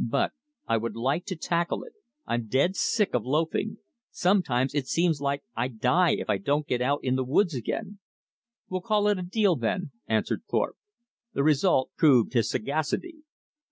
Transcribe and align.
"But 0.00 0.32
I 0.66 0.76
would 0.76 0.96
like 0.96 1.24
to 1.26 1.36
tackle 1.36 1.84
it, 1.84 1.92
I'm 2.26 2.48
dead 2.48 2.74
sick 2.74 3.14
of 3.14 3.22
loafing. 3.24 3.78
Sometimes 4.10 4.74
it 4.74 4.88
seems 4.88 5.20
like 5.20 5.44
I'd 5.54 5.78
die, 5.78 6.14
if 6.14 6.28
I 6.28 6.36
don't 6.36 6.66
get 6.66 6.82
out 6.82 7.04
in 7.04 7.14
the 7.14 7.22
woods 7.22 7.54
again." 7.54 8.00
"We'll 8.68 8.80
call 8.80 9.06
it 9.06 9.20
a 9.20 9.22
deal, 9.22 9.54
then," 9.54 9.92
answered 10.08 10.42
Thorpe. 10.50 10.78
The 11.34 11.44
result 11.44 11.92
proved 11.96 12.32
his 12.32 12.50
sagacity. 12.50 13.18